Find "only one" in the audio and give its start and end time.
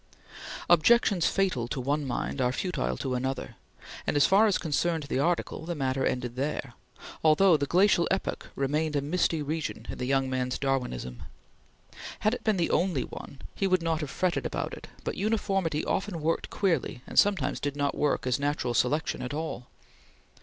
12.71-13.43